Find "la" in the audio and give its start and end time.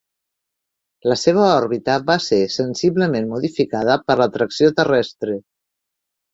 1.11-1.17